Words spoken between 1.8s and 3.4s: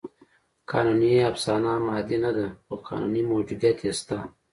مادي نهده؛ خو قانوني